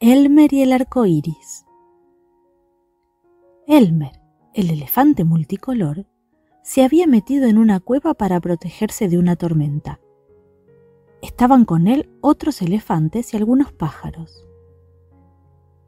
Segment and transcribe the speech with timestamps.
[0.00, 1.66] Elmer y el arco iris.
[3.66, 4.20] Elmer,
[4.54, 6.06] el elefante multicolor,
[6.62, 9.98] se había metido en una cueva para protegerse de una tormenta.
[11.20, 14.46] Estaban con él otros elefantes y algunos pájaros.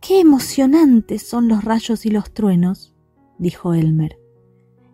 [0.00, 2.96] ¡Qué emocionantes son los rayos y los truenos!
[3.38, 4.18] dijo Elmer.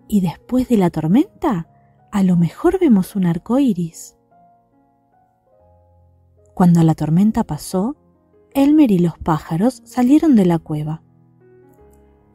[0.09, 1.71] ¿Y después de la tormenta?
[2.12, 4.14] A lo mejor vemos un arco iris.
[6.53, 7.97] Cuando la tormenta pasó,
[8.56, 11.02] Elmer y los pájaros salieron de la cueva.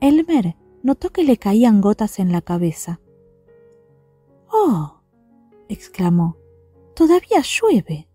[0.02, 3.02] Elmer notó que le caían gotas en la cabeza.
[4.52, 5.02] ¡Oh!
[5.68, 6.38] exclamó.
[6.94, 8.08] Todavía llueve.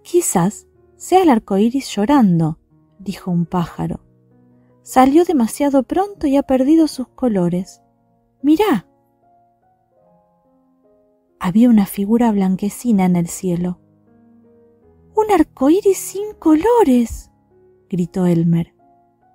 [0.00, 2.58] Quizás sea el arco iris llorando,
[2.98, 4.00] dijo un pájaro.
[4.80, 7.82] Salió demasiado pronto y ha perdido sus colores.
[8.40, 8.88] Mirá.
[11.38, 13.80] Había una figura blanquecina en el cielo.
[15.14, 17.30] ¡Un arco iris sin colores!
[17.88, 18.74] Gritó Elmer.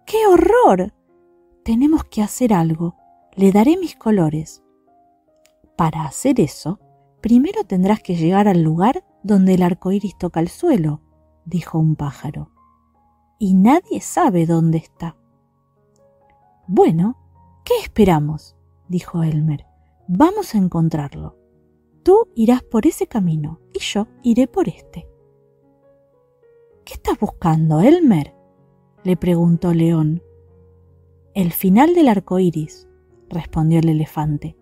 [0.06, 0.94] ¡Qué horror!
[1.64, 2.96] Tenemos que hacer algo.
[3.36, 4.64] Le daré mis colores.
[5.78, 6.80] Para hacer eso,
[7.22, 11.02] primero tendrás que llegar al lugar donde el arco iris toca el suelo,
[11.46, 12.52] dijo un pájaro.
[13.38, 15.16] Y nadie sabe dónde está.
[16.68, 17.18] Bueno,
[17.64, 18.56] ¿qué esperamos?
[18.88, 19.66] dijo Elmer.
[20.08, 21.38] Vamos a encontrarlo.
[22.04, 25.08] Tú irás por ese camino y yo iré por este.
[26.84, 28.34] ¿Qué estás buscando, Elmer?
[29.04, 30.22] Le preguntó León.
[31.34, 32.88] El final del arco iris,
[33.30, 34.58] respondió el elefante.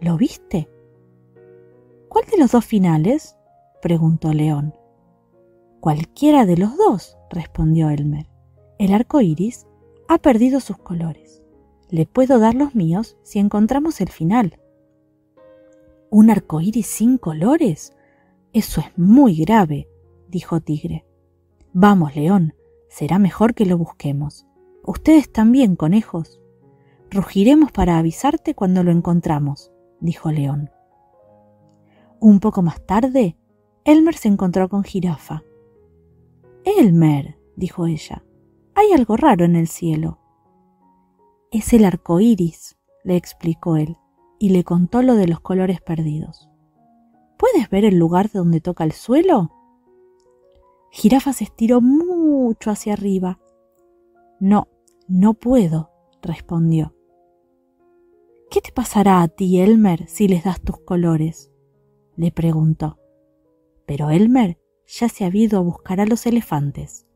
[0.00, 0.68] ¿Lo viste?
[2.08, 3.36] ¿Cuál de los dos finales?
[3.82, 4.74] preguntó León.
[5.80, 8.26] Cualquiera de los dos, respondió Elmer.
[8.78, 9.66] El arco iris
[10.08, 11.42] ha perdido sus colores.
[11.90, 14.58] Le puedo dar los míos si encontramos el final.
[16.08, 17.94] ¿Un arco iris sin colores?
[18.52, 19.88] Eso es muy grave,
[20.28, 21.04] dijo Tigre.
[21.72, 22.54] Vamos, León,
[22.94, 24.46] será mejor que lo busquemos.
[24.84, 26.40] Ustedes también, conejos.
[27.10, 30.70] Rugiremos para avisarte cuando lo encontramos, dijo León.
[32.20, 33.36] Un poco más tarde,
[33.84, 35.42] Elmer se encontró con Jirafa.
[36.64, 38.24] Elmer, dijo ella,
[38.76, 40.20] hay algo raro en el cielo.
[41.50, 43.96] Es el arco iris, le explicó él,
[44.38, 46.48] y le contó lo de los colores perdidos.
[47.38, 49.50] ¿Puedes ver el lugar donde toca el suelo?
[50.96, 53.40] Jirafa se estiró mucho hacia arriba.
[54.38, 54.68] No,
[55.08, 55.90] no puedo,
[56.22, 56.94] respondió.
[58.48, 61.50] ¿Qué te pasará a ti, Elmer, si les das tus colores?
[62.14, 63.00] le preguntó.
[63.86, 67.08] Pero Elmer ya se había ido a buscar a los elefantes.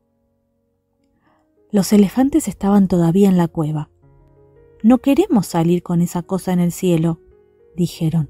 [1.71, 3.91] Los elefantes estaban todavía en la cueva.
[4.83, 7.21] No queremos salir con esa cosa en el cielo,
[7.77, 8.29] dijeron.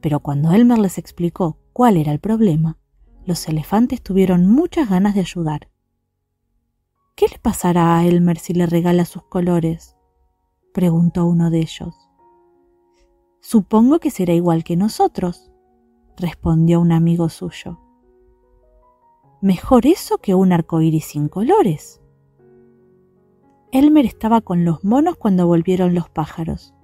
[0.00, 2.81] Pero cuando Elmer les explicó cuál era el problema,
[3.26, 5.68] los elefantes tuvieron muchas ganas de ayudar.
[7.14, 9.96] ¿Qué le pasará a Elmer si le regala sus colores?
[10.72, 11.94] preguntó uno de ellos.
[13.40, 15.52] Supongo que será igual que nosotros,
[16.16, 17.80] respondió un amigo suyo.
[19.40, 22.02] Mejor eso que un arco iris sin colores,
[23.72, 26.74] Elmer estaba con los monos cuando volvieron los pájaros.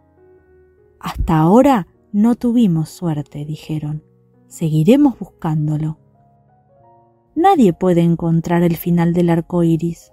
[0.99, 4.03] Hasta ahora no tuvimos suerte, dijeron.
[4.47, 5.99] Seguiremos buscándolo.
[7.39, 10.13] Nadie puede encontrar el final del arco iris,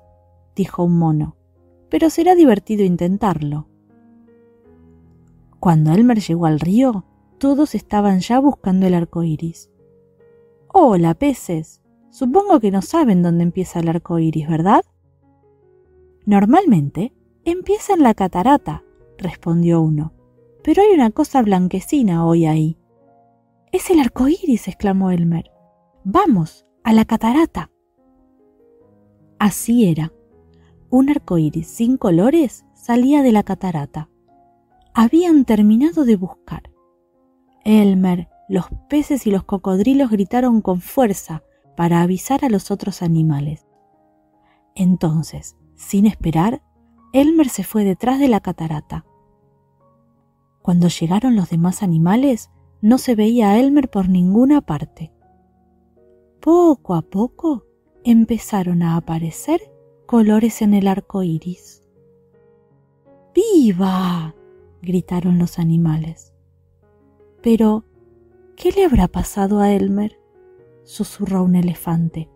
[0.55, 1.35] dijo un mono,
[1.89, 3.67] pero será divertido intentarlo.
[5.59, 7.03] Cuando Elmer llegó al río,
[7.39, 9.71] todos estaban ya buscando el arco iris.
[10.67, 11.81] Hola, peces.
[12.11, 14.85] Supongo que no saben dónde empieza el arco iris, ¿verdad?
[16.27, 17.11] Normalmente
[17.43, 18.83] empieza en la catarata,
[19.17, 20.13] respondió uno,
[20.63, 22.77] pero hay una cosa blanquecina hoy ahí.
[23.71, 25.49] Es el arco iris, exclamó Elmer.
[26.03, 27.71] Vamos, a la catarata.
[29.39, 30.13] Así era.
[30.91, 34.07] Un arco iris sin colores salía de la catarata.
[34.93, 36.71] Habían terminado de buscar.
[37.63, 41.41] Elmer, los peces y los cocodrilos gritaron con fuerza
[41.75, 43.65] para avisar a los otros animales.
[44.75, 46.61] Entonces, sin esperar,
[47.13, 49.05] Elmer se fue detrás de la catarata.
[50.61, 52.51] Cuando llegaron los demás animales,
[52.81, 55.14] no se veía a Elmer por ninguna parte.
[56.45, 57.65] Poco a poco
[58.03, 59.61] empezaron a aparecer
[60.05, 61.81] colores en el arco iris.
[63.33, 64.35] ¡Viva!
[64.79, 66.35] gritaron los animales.
[67.41, 67.83] Pero,
[68.55, 70.19] ¿qué le habrá pasado a Elmer?
[70.83, 72.29] susurró un elefante.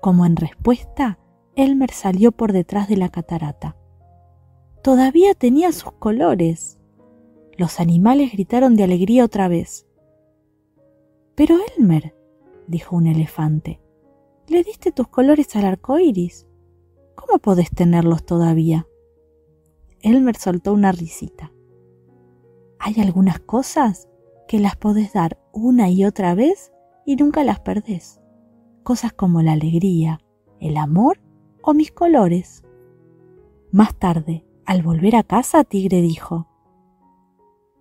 [0.00, 1.20] Como en respuesta,
[1.54, 3.76] Elmer salió por detrás de la catarata.
[4.82, 6.80] Todavía tenía sus colores.
[7.56, 9.86] Los animales gritaron de alegría otra vez.
[11.36, 12.15] Pero Elmer,
[12.68, 13.80] dijo un elefante,
[14.48, 16.46] le diste tus colores al arco iris.
[17.14, 18.86] ¿Cómo podés tenerlos todavía?
[20.00, 21.52] Elmer soltó una risita.
[22.78, 24.08] Hay algunas cosas
[24.46, 26.72] que las podés dar una y otra vez
[27.04, 28.20] y nunca las perdés.
[28.84, 30.20] Cosas como la alegría,
[30.60, 31.20] el amor
[31.62, 32.62] o mis colores.
[33.72, 36.46] Más tarde, al volver a casa, Tigre dijo: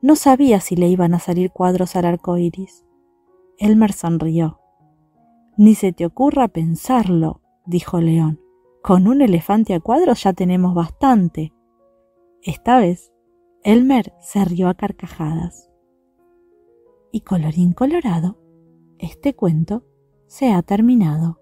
[0.02, 2.86] No sabía si le iban a salir cuadros al arco iris.
[3.60, 4.60] Elmer sonrió.
[5.57, 8.42] Ni se te ocurra pensarlo, dijo León.
[8.84, 11.54] Con un elefante a cuadros ya tenemos bastante.
[12.42, 13.12] Esta vez,
[13.63, 15.72] Elmer se rió a carcajadas.
[17.12, 18.38] Y colorín colorado,
[19.00, 19.84] este cuento
[20.28, 21.40] se ha terminado.